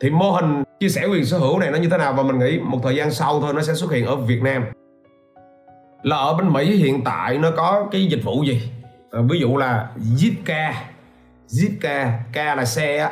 Thì 0.00 0.10
mô 0.10 0.30
hình 0.30 0.62
chia 0.80 0.88
sẻ 0.88 1.06
quyền 1.06 1.24
sở 1.24 1.38
hữu 1.38 1.58
này 1.58 1.70
nó 1.70 1.78
như 1.78 1.88
thế 1.88 1.98
nào? 1.98 2.12
Và 2.12 2.22
mình 2.22 2.38
nghĩ 2.38 2.60
một 2.60 2.78
thời 2.82 2.96
gian 2.96 3.10
sau 3.10 3.40
thôi, 3.40 3.54
nó 3.54 3.62
sẽ 3.62 3.74
xuất 3.74 3.92
hiện 3.92 4.06
ở 4.06 4.16
Việt 4.16 4.42
Nam 4.42 4.64
là 6.04 6.16
ở 6.16 6.34
bên 6.34 6.52
Mỹ 6.52 6.76
hiện 6.76 7.04
tại 7.04 7.38
nó 7.38 7.50
có 7.56 7.88
cái 7.92 8.06
dịch 8.06 8.24
vụ 8.24 8.42
gì? 8.42 8.62
À, 9.10 9.20
ví 9.30 9.40
dụ 9.40 9.56
là 9.56 9.90
Zipcar 9.96 10.72
Zipcar 11.48 12.10
K 12.32 12.36
là 12.36 12.64
xe 12.64 12.98
á. 12.98 13.10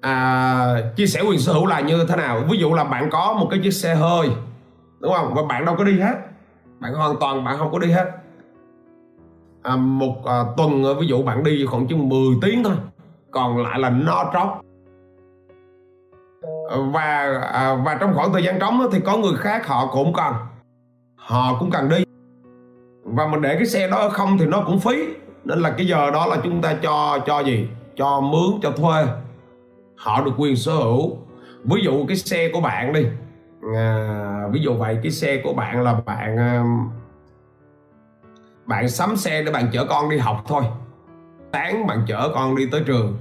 À, 0.00 0.76
chia 0.96 1.06
sẻ 1.06 1.20
quyền 1.28 1.38
sở 1.38 1.52
hữu 1.52 1.66
là 1.66 1.80
như 1.80 2.04
thế 2.08 2.16
nào? 2.16 2.40
Ví 2.50 2.58
dụ 2.58 2.74
là 2.74 2.84
bạn 2.84 3.08
có 3.10 3.36
một 3.40 3.48
cái 3.50 3.60
chiếc 3.62 3.70
xe 3.70 3.94
hơi 3.94 4.28
đúng 5.00 5.12
không? 5.12 5.34
Và 5.34 5.42
bạn 5.48 5.64
đâu 5.64 5.74
có 5.78 5.84
đi 5.84 6.00
hết. 6.00 6.14
Bạn 6.80 6.94
hoàn 6.94 7.16
toàn 7.20 7.44
bạn 7.44 7.58
không 7.58 7.72
có 7.72 7.78
đi 7.78 7.90
hết. 7.90 8.10
À, 9.62 9.76
một 9.76 10.26
à, 10.26 10.44
tuần 10.56 10.84
à, 10.84 10.90
ví 11.00 11.06
dụ 11.06 11.22
bạn 11.22 11.44
đi 11.44 11.66
khoảng 11.66 11.86
chừng 11.86 12.08
10 12.08 12.20
tiếng 12.42 12.64
thôi. 12.64 12.74
Còn 13.30 13.62
lại 13.62 13.78
là 13.78 13.90
no 13.90 14.30
trống 14.32 14.60
và 16.92 17.40
à, 17.52 17.74
và 17.74 17.96
trong 18.00 18.14
khoảng 18.14 18.32
thời 18.32 18.44
gian 18.44 18.58
trống 18.60 18.80
thì 18.92 19.00
có 19.00 19.16
người 19.16 19.36
khác 19.36 19.66
họ 19.66 19.86
cũng 19.92 20.12
cần 20.12 20.34
họ 21.26 21.56
cũng 21.58 21.70
cần 21.70 21.88
đi. 21.88 22.04
Và 23.04 23.26
mình 23.26 23.42
để 23.42 23.54
cái 23.54 23.66
xe 23.66 23.88
đó 23.88 24.08
không 24.08 24.38
thì 24.38 24.46
nó 24.46 24.62
cũng 24.66 24.80
phí. 24.80 25.04
Nên 25.44 25.58
là 25.58 25.70
cái 25.70 25.86
giờ 25.86 26.10
đó 26.10 26.26
là 26.26 26.36
chúng 26.44 26.62
ta 26.62 26.74
cho 26.82 27.18
cho 27.26 27.40
gì? 27.40 27.68
Cho 27.96 28.20
mướn 28.20 28.60
cho 28.62 28.70
thuê. 28.70 29.06
Họ 29.96 30.24
được 30.24 30.32
quyền 30.36 30.56
sở 30.56 30.72
hữu. 30.72 31.16
Ví 31.64 31.82
dụ 31.84 32.06
cái 32.06 32.16
xe 32.16 32.50
của 32.52 32.60
bạn 32.60 32.92
đi. 32.92 33.06
À, 33.76 34.48
ví 34.52 34.60
dụ 34.60 34.74
vậy 34.74 34.98
cái 35.02 35.12
xe 35.12 35.40
của 35.44 35.52
bạn 35.52 35.82
là 35.82 35.94
bạn 35.94 36.36
à, 36.36 36.64
bạn 38.66 38.88
sắm 38.88 39.16
xe 39.16 39.42
để 39.42 39.52
bạn 39.52 39.70
chở 39.72 39.84
con 39.84 40.10
đi 40.10 40.18
học 40.18 40.44
thôi. 40.46 40.62
Sáng 41.52 41.86
bạn 41.86 42.04
chở 42.06 42.30
con 42.34 42.56
đi 42.56 42.66
tới 42.72 42.82
trường. 42.86 43.18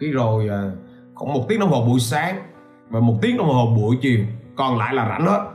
Cái 0.00 0.10
rồi 0.10 0.48
à, 0.48 0.70
khoảng 1.14 1.34
một 1.34 1.44
tiếng 1.48 1.60
đồng 1.60 1.70
hồ 1.70 1.84
buổi 1.84 2.00
sáng 2.00 2.36
và 2.88 3.00
một 3.00 3.14
tiếng 3.22 3.36
đồng 3.36 3.48
hồ 3.48 3.74
buổi 3.76 3.98
chiều. 4.02 4.20
Còn 4.56 4.78
lại 4.78 4.94
là 4.94 5.08
rảnh 5.08 5.26
hết 5.26 5.53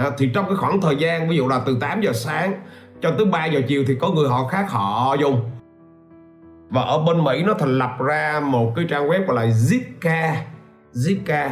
à, 0.00 0.10
thì 0.18 0.30
trong 0.34 0.46
cái 0.46 0.56
khoảng 0.56 0.80
thời 0.80 0.96
gian 0.96 1.28
ví 1.28 1.36
dụ 1.36 1.48
là 1.48 1.60
từ 1.66 1.76
8 1.80 2.00
giờ 2.00 2.12
sáng 2.12 2.54
cho 3.00 3.10
tới 3.18 3.26
3 3.26 3.46
giờ 3.46 3.60
chiều 3.68 3.84
thì 3.86 3.94
có 4.00 4.08
người 4.08 4.28
họ 4.28 4.46
khác 4.46 4.70
họ 4.70 5.16
dùng. 5.20 5.50
Và 6.70 6.82
ở 6.82 6.98
bên 6.98 7.24
Mỹ 7.24 7.42
nó 7.42 7.54
thành 7.58 7.78
lập 7.78 7.90
ra 8.00 8.40
một 8.44 8.72
cái 8.76 8.84
trang 8.88 9.08
web 9.08 9.26
gọi 9.26 9.36
là 9.36 9.46
Zipcar 9.52 10.34
Zipcar 10.92 11.50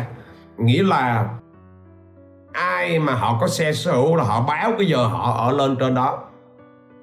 nghĩa 0.59 0.83
là 0.83 1.29
ai 2.53 2.99
mà 2.99 3.15
họ 3.15 3.39
có 3.41 3.49
xe 3.49 3.73
sở 3.73 3.93
hữu 3.93 4.17
là 4.17 4.25
họ 4.25 4.45
báo 4.49 4.73
cái 4.79 4.87
giờ 4.87 5.07
họ 5.07 5.47
ở 5.47 5.53
lên 5.53 5.77
trên 5.81 5.95
đó. 5.95 6.19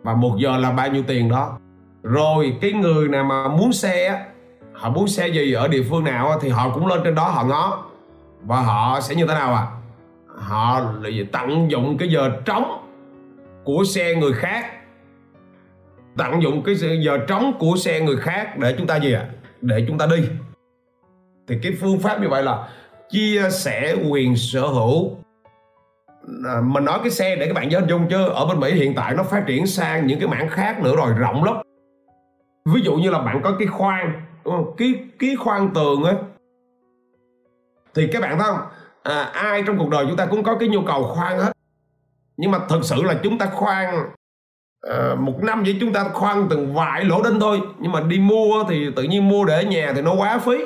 Và 0.04 0.14
một 0.14 0.38
giờ 0.38 0.58
là 0.58 0.72
bao 0.72 0.88
nhiêu 0.88 1.04
tiền 1.08 1.30
đó. 1.30 1.58
Rồi 2.04 2.58
cái 2.62 2.72
người 2.72 3.08
nào 3.08 3.24
mà 3.24 3.48
muốn 3.48 3.74
xe 3.74 4.26
họ 4.74 4.90
muốn 4.90 5.08
xe 5.08 5.28
gì 5.28 5.54
ở 5.54 5.68
địa 5.68 5.84
phương 5.90 6.04
nào 6.04 6.40
thì 6.42 6.50
họ 6.50 6.70
cũng 6.70 6.88
lên 6.88 7.02
trên 7.04 7.16
đó 7.16 7.30
họ 7.30 7.44
ngó. 7.44 7.84
Và 8.42 8.62
họ 8.62 9.00
sẽ 9.02 9.16
như 9.16 9.28
thế 9.28 9.34
nào 9.34 9.54
à 9.54 9.68
họ 10.46 10.94
tận 11.32 11.72
dụng 11.72 11.98
cái 11.98 12.10
giờ 12.10 12.32
trống 12.46 12.88
của 13.64 13.84
xe 13.84 14.16
người 14.16 14.34
khác. 14.34 14.66
Tận 16.18 16.42
dụng 16.42 16.64
cái 16.64 16.76
giờ 16.76 17.18
trống 17.28 17.54
của 17.60 17.76
xe 17.78 18.02
người 18.02 18.18
khác 18.18 18.58
để 18.58 18.76
chúng 18.78 18.88
ta 18.88 19.00
gì 19.00 19.14
ạ? 19.14 19.28
À? 19.30 19.36
để 19.62 19.86
chúng 19.88 19.98
ta 19.98 20.06
đi. 20.06 20.30
Thì 21.48 21.60
cái 21.64 21.72
phương 21.82 22.00
pháp 22.00 22.22
như 22.22 22.30
vậy 22.30 22.44
là 22.44 22.68
chia 23.10 23.50
sẻ 23.50 23.96
quyền 24.10 24.36
sở 24.36 24.62
hữu. 24.62 25.18
À, 26.48 26.62
mình 26.64 26.86
nói 26.86 27.00
cái 27.02 27.10
xe 27.10 27.36
để 27.36 27.48
các 27.48 27.54
bạn 27.54 27.70
nhớ 27.70 27.80
hình 27.80 27.90
dung 27.90 28.08
chứ 28.10 28.28
ở 28.28 28.46
bên 28.46 28.60
Mỹ 28.60 28.72
hiện 28.72 28.96
tại 28.96 29.14
nó 29.16 29.24
phát 29.24 29.44
triển 29.48 29.68
sang 29.68 30.08
những 30.08 30.20
cái 30.20 30.28
mảng 30.28 30.50
khác 30.50 30.82
nữa 30.84 30.96
rồi 30.96 31.14
rộng 31.18 31.44
lắm. 31.44 31.56
Ví 32.66 32.82
dụ 32.82 32.96
như 32.96 33.10
là 33.10 33.20
bạn 33.20 33.42
có 33.44 33.56
cái 33.60 33.68
khoan 33.68 34.22
đúng 34.46 34.54
không? 34.54 34.76
cái 34.78 34.94
cái 35.20 35.36
khoan 35.36 35.74
tường 35.74 36.04
á. 36.04 36.14
Thì 37.96 38.08
các 38.08 38.22
bạn 38.22 38.40
thấy 38.40 38.48
không? 38.48 38.60
À, 39.06 39.30
ai 39.34 39.64
trong 39.68 39.78
cuộc 39.78 39.90
đời 39.90 40.06
chúng 40.08 40.18
ta 40.18 40.26
cũng 40.26 40.44
có 40.44 40.56
cái 40.56 40.70
nhu 40.70 40.82
cầu 40.82 41.04
khoan 41.04 41.40
hết. 41.40 41.52
Nhưng 42.38 42.52
mà 42.52 42.60
thực 42.70 42.84
sự 42.84 43.04
là 43.04 43.14
chúng 43.24 43.38
ta 43.38 43.46
khoan 43.46 44.12
à, 44.90 45.16
một 45.20 45.44
năm 45.44 45.64
vậy 45.64 45.78
chúng 45.82 45.94
ta 45.94 46.04
khoan 46.04 46.48
từng 46.50 46.74
vài 46.74 47.06
lỗ 47.06 47.24
đinh 47.24 47.40
thôi. 47.40 47.62
Nhưng 47.80 47.92
mà 47.92 48.02
đi 48.02 48.20
mua 48.20 48.64
thì 48.70 48.88
tự 48.96 49.04
nhiên 49.04 49.30
mua 49.30 49.46
để 49.46 49.66
nhà 49.66 49.92
thì 49.96 50.02
nó 50.02 50.14
quá 50.14 50.38
phí. 50.38 50.58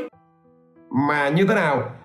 Mà 1.09 1.29
như 1.29 1.45
thế 1.47 1.55
nào? 1.55 1.95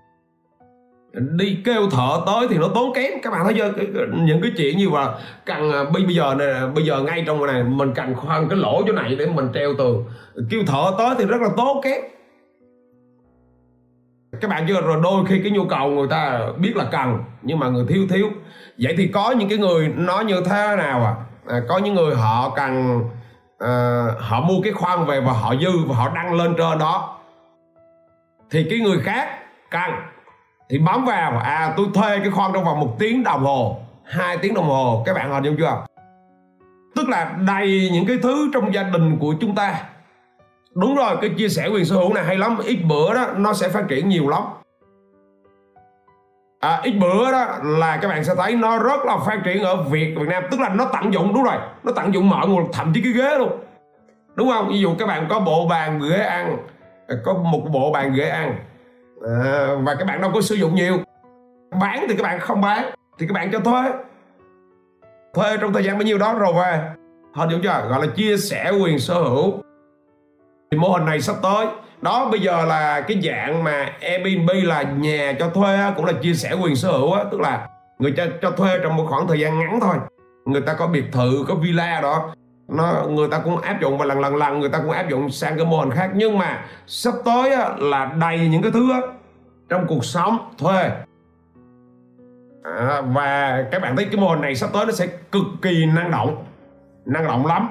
Đi 1.13 1.59
kêu 1.65 1.91
thợ 1.91 2.23
tới 2.27 2.47
thì 2.51 2.59
nó 2.59 2.69
tốn 2.75 2.95
kém. 2.95 3.13
Các 3.23 3.31
bạn 3.31 3.45
thấy 3.45 3.55
chưa? 3.55 3.73
Những 4.13 4.43
cái 4.43 4.53
chuyện 4.57 4.79
như 4.79 4.91
là 4.91 5.19
cần 5.47 5.73
à, 5.73 5.85
bây 5.95 6.05
bây 6.05 6.15
giờ 6.15 6.35
này 6.39 6.69
bây 6.75 6.85
giờ 6.85 7.03
ngay 7.03 7.25
trong 7.27 7.47
này 7.47 7.63
mình 7.63 7.93
cần 7.95 8.15
khoan 8.15 8.49
cái 8.49 8.59
lỗ 8.59 8.83
chỗ 8.87 8.93
này 8.93 9.17
để 9.17 9.27
mình 9.27 9.49
treo 9.55 9.75
tường. 9.79 10.05
Kêu 10.51 10.61
thợ 10.67 10.93
tới 10.99 11.15
thì 11.19 11.25
rất 11.25 11.41
là 11.41 11.49
tốn 11.57 11.83
kém 11.83 12.03
các 14.45 14.51
bạn 14.51 14.65
chưa? 14.69 14.81
Rồi 14.81 15.01
đôi 15.03 15.25
khi 15.27 15.41
cái 15.43 15.51
nhu 15.51 15.65
cầu 15.65 15.91
người 15.91 16.09
ta 16.11 16.41
biết 16.59 16.77
là 16.77 16.85
cần 16.85 17.19
nhưng 17.43 17.59
mà 17.59 17.69
người 17.69 17.85
thiếu 17.89 18.07
thiếu. 18.11 18.31
Vậy 18.79 18.95
thì 18.99 19.07
có 19.07 19.31
những 19.31 19.49
cái 19.49 19.59
người 19.59 19.89
nói 19.89 20.25
như 20.25 20.43
thế 20.45 20.77
nào 20.77 21.05
à, 21.05 21.15
à 21.55 21.61
có 21.69 21.79
những 21.79 21.95
người 21.95 22.15
họ 22.15 22.53
cần 22.57 23.03
à, 23.59 24.05
họ 24.19 24.41
mua 24.41 24.61
cái 24.63 24.73
khoan 24.73 25.07
về 25.07 25.21
và 25.21 25.33
họ 25.33 25.55
dư 25.57 25.85
và 25.87 25.95
họ 25.95 26.11
đăng 26.15 26.35
lên 26.35 26.55
trên 26.59 26.79
đó. 26.79 27.19
Thì 28.51 28.67
cái 28.71 28.79
người 28.79 28.99
khác 28.99 29.29
cần 29.71 29.91
thì 30.71 30.79
bấm 30.79 31.05
vào 31.05 31.39
à 31.39 31.75
tôi 31.77 31.87
thuê 31.95 32.19
cái 32.19 32.31
khoan 32.31 32.51
trong 32.55 32.65
vòng 32.65 32.81
một 32.81 32.97
tiếng 32.99 33.25
đồng 33.25 33.45
hồ 33.45 33.81
hai 34.05 34.37
tiếng 34.37 34.55
đồng 34.55 34.67
hồ. 34.67 35.03
Các 35.07 35.15
bạn 35.15 35.33
hình 35.33 35.45
dung 35.45 35.57
chưa? 35.59 35.85
Tức 36.97 37.09
là 37.09 37.35
đầy 37.47 37.91
những 37.93 38.07
cái 38.07 38.17
thứ 38.23 38.51
trong 38.55 38.75
gia 38.75 38.83
đình 38.83 39.19
của 39.19 39.35
chúng 39.41 39.55
ta 39.55 39.81
đúng 40.75 40.97
rồi 40.97 41.17
cái 41.21 41.31
chia 41.39 41.49
sẻ 41.49 41.69
quyền 41.69 41.85
sở 41.85 41.97
hữu 41.97 42.15
này 42.15 42.25
hay 42.25 42.37
lắm. 42.37 42.59
Ít 42.65 42.79
bữa 42.89 43.15
đó 43.15 43.27
nó 43.37 43.53
sẽ 43.53 43.69
phát 43.69 43.85
triển 43.89 44.09
nhiều 44.09 44.29
lắm. 44.29 44.43
À, 46.61 46.81
ít 46.83 46.93
bữa 47.01 47.33
đó 47.33 47.47
là 47.63 47.97
các 47.97 48.09
bạn 48.09 48.25
sẽ 48.25 48.35
thấy 48.35 48.57
nó 48.57 48.79
rất 48.79 49.05
là 49.05 49.17
phát 49.27 49.41
triển 49.45 49.63
ở 49.63 49.83
Việt 49.83 50.15
Việt 50.17 50.29
Nam. 50.29 50.43
Tức 50.51 50.61
là 50.61 50.69
nó 50.69 50.91
tận 50.93 51.13
dụng 51.13 51.35
đúng 51.35 51.45
rồi. 51.45 51.57
Nó 51.83 51.93
tận 51.93 52.15
dụng 52.15 52.31
mọi 52.31 52.49
nguồn 52.49 52.73
thậm 52.73 52.93
chí 52.95 53.03
cái 53.03 53.13
ghế 53.13 53.39
luôn. 53.39 53.53
Đúng 54.35 54.49
không? 54.49 54.69
Ví 54.69 54.81
dụ 54.81 54.95
các 54.99 55.07
bạn 55.07 55.27
có 55.31 55.41
bộ 55.41 55.67
bàn 55.71 56.01
ghế 56.11 56.17
ăn 56.17 56.57
có 57.25 57.35
một 57.35 57.61
bộ 57.73 57.93
bàn 57.93 58.15
ghế 58.15 58.29
ăn 58.29 58.57
à, 59.23 59.69
và 59.83 59.95
các 59.95 60.05
bạn 60.05 60.21
đâu 60.21 60.31
có 60.35 60.41
sử 60.41 60.55
dụng 60.55 60.75
nhiều. 60.75 60.97
Bán 61.81 62.07
thì 62.09 62.17
các 62.17 62.23
bạn 62.23 62.41
không 62.41 62.61
bán 62.61 62.91
thì 63.19 63.27
các 63.27 63.33
bạn 63.35 63.51
cho 63.53 63.59
thuê. 63.61 63.83
Thuê 65.35 65.57
trong 65.57 65.73
thời 65.73 65.85
gian 65.85 65.99
bao 65.99 66.03
nhiêu 66.03 66.19
đó 66.19 66.35
rồi 66.35 66.53
về. 66.53 66.81
Hình 67.35 67.51
dung 67.51 67.61
chưa? 67.63 67.87
Gọi 67.91 68.07
là 68.07 68.13
chia 68.17 68.37
sẻ 68.37 68.73
quyền 68.83 68.99
sở 68.99 69.15
hữu 69.15 69.53
thì 70.75 70.81
mô 70.81 70.89
hình 70.89 71.05
này 71.05 71.21
sắp 71.21 71.37
tới. 71.43 71.67
Đó 72.03 72.29
bây 72.31 72.41
giờ 72.41 72.65
là 72.65 73.01
cái 73.01 73.21
dạng 73.25 73.65
mà 73.65 73.93
Airbnb 74.01 74.51
là 74.65 74.83
nhà 74.83 75.33
cho 75.39 75.49
thuê 75.49 75.79
cũng 75.97 76.05
là 76.05 76.13
chia 76.23 76.35
sẻ 76.35 76.53
quyền 76.63 76.77
sở 76.77 76.93
hữu 76.93 77.13
á 77.13 77.25
tức 77.31 77.41
là 77.41 77.69
người 77.99 78.15
cho 78.17 78.27
cho 78.43 78.51
thuê 78.51 78.79
trong 78.83 78.97
một 78.97 79.07
khoảng 79.09 79.27
thời 79.29 79.41
gian 79.41 79.59
ngắn 79.59 79.79
thôi. 79.81 79.97
Người 80.45 80.61
ta 80.61 80.75
có 80.75 80.87
biệt 80.87 81.05
thự 81.13 81.45
có 81.49 81.55
villa 81.55 82.01
đó. 82.01 82.31
Nó 82.69 83.03
người 83.11 83.29
ta 83.29 83.39
cũng 83.39 83.61
áp 83.61 83.81
dụng 83.81 83.99
và 83.99 84.05
lần 84.05 84.21
lần 84.21 84.37
lần 84.37 84.61
người 84.61 84.69
ta 84.69 84.79
cũng 84.79 84.91
áp 84.91 85.09
dụng 85.09 85.31
sang 85.31 85.57
cái 85.57 85.67
mô 85.67 85.79
hình 85.79 85.91
khác. 85.91 86.11
Nhưng 86.15 86.39
mà 86.39 86.65
sắp 86.87 87.15
tới 87.25 87.53
á, 87.53 87.69
là 87.79 88.05
đầy 88.05 88.49
những 88.49 88.63
cái 88.63 88.71
thứ 88.73 88.93
á, 88.93 89.01
trong 89.69 89.87
cuộc 89.89 90.05
sống 90.05 90.51
thuê. 90.59 90.91
À, 92.79 93.01
và 93.01 93.65
các 93.73 93.83
bạn 93.83 93.97
thấy 93.97 94.05
cái 94.05 94.17
mô 94.17 94.29
hình 94.29 94.41
này 94.41 94.55
sắp 94.55 94.71
tới 94.73 94.87
nó 94.87 94.93
sẽ 94.93 95.07
cực 95.07 95.45
kỳ 95.63 95.87
năng 95.87 96.11
động. 96.11 96.45
Năng 97.07 97.27
động 97.27 97.47
lắm. 97.47 97.69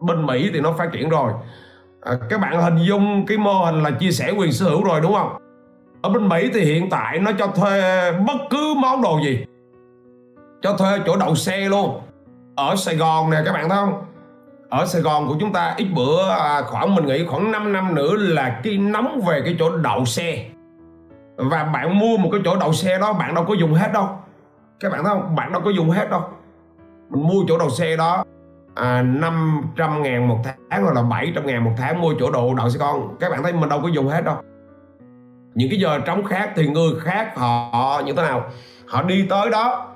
Bên 0.00 0.26
Mỹ 0.26 0.50
thì 0.54 0.60
nó 0.60 0.72
phát 0.72 0.92
triển 0.92 1.08
rồi 1.08 1.32
à, 2.02 2.12
các 2.28 2.40
bạn 2.40 2.62
hình 2.62 2.78
dung 2.78 3.26
cái 3.26 3.38
mô 3.38 3.52
hình 3.52 3.82
là 3.82 3.90
chia 3.90 4.10
sẻ 4.10 4.30
quyền 4.30 4.52
sở 4.52 4.66
hữu 4.66 4.84
rồi 4.84 5.00
đúng 5.00 5.12
không? 5.12 5.36
Ở 6.02 6.10
bên 6.10 6.28
Mỹ 6.28 6.50
thì 6.54 6.64
hiện 6.64 6.90
tại 6.90 7.18
nó 7.18 7.30
cho 7.38 7.46
thuê 7.46 8.12
bất 8.12 8.38
cứ 8.50 8.74
món 8.76 9.02
đồ 9.02 9.20
gì. 9.24 9.44
Cho 10.62 10.76
thuê 10.76 10.98
chỗ 11.06 11.16
đậu 11.16 11.34
xe 11.34 11.68
luôn. 11.68 12.00
Ở 12.56 12.76
Sài 12.76 12.96
Gòn 12.96 13.30
nè 13.30 13.42
các 13.44 13.52
bạn 13.52 13.68
thấy 13.68 13.78
không? 13.78 14.04
Ở 14.68 14.86
Sài 14.86 15.02
Gòn 15.02 15.28
của 15.28 15.36
chúng 15.40 15.52
ta 15.52 15.74
ít 15.76 15.86
bữa 15.94 16.28
à, 16.28 16.62
khoảng 16.62 16.94
mình 16.94 17.06
nghĩ 17.06 17.26
khoảng 17.26 17.50
5 17.50 17.72
năm 17.72 17.94
nữa 17.94 18.14
là 18.16 18.60
cái 18.64 18.78
nóng 18.78 19.20
về 19.26 19.42
cái 19.44 19.56
chỗ 19.58 19.76
đậu 19.76 20.04
xe. 20.04 20.44
Và 21.36 21.64
bạn 21.64 21.98
mua 21.98 22.16
một 22.16 22.28
cái 22.32 22.40
chỗ 22.44 22.56
đậu 22.56 22.72
xe 22.72 22.98
đó 22.98 23.12
bạn 23.12 23.34
đâu 23.34 23.44
có 23.48 23.54
dùng 23.54 23.74
hết 23.74 23.92
đâu. 23.92 24.08
Các 24.80 24.92
bạn 24.92 25.04
thấy 25.04 25.14
không? 25.14 25.36
Bạn 25.36 25.52
đâu 25.52 25.62
có 25.64 25.70
dùng 25.70 25.90
hết 25.90 26.10
đâu. 26.10 26.22
Mình 27.10 27.28
mua 27.28 27.44
chỗ 27.48 27.58
đậu 27.58 27.70
xe 27.70 27.96
đó 27.96 28.24
à, 28.74 29.02
500 29.02 30.02
ngàn 30.02 30.28
một 30.28 30.38
tháng 30.44 30.82
hoặc 30.82 30.94
là 30.94 31.02
700 31.02 31.46
ngàn 31.46 31.64
một 31.64 31.72
tháng 31.78 32.00
mua 32.00 32.14
chỗ 32.20 32.30
đồ 32.30 32.54
đậu 32.54 32.70
xe 32.70 32.78
con 32.78 33.16
các 33.20 33.30
bạn 33.30 33.42
thấy 33.42 33.52
mình 33.52 33.68
đâu 33.68 33.80
có 33.82 33.88
dùng 33.88 34.08
hết 34.08 34.24
đâu. 34.24 34.36
Những 35.54 35.70
cái 35.70 35.78
giờ 35.78 35.98
trống 36.06 36.24
khác 36.24 36.52
thì 36.56 36.68
người 36.68 36.92
khác 37.00 37.32
họ 37.36 38.02
như 38.06 38.12
thế 38.12 38.22
nào? 38.22 38.50
Họ 38.86 39.02
đi 39.02 39.26
tới 39.30 39.50
đó 39.50 39.89